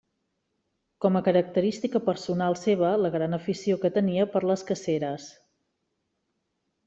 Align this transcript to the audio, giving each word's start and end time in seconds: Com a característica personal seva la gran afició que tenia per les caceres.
Com 1.05 1.17
a 1.17 1.21
característica 1.27 2.01
personal 2.07 2.57
seva 2.61 2.89
la 3.05 3.11
gran 3.17 3.37
afició 3.39 3.77
que 3.83 3.93
tenia 3.99 4.27
per 4.37 4.41
les 4.53 4.63
caceres. 4.71 5.27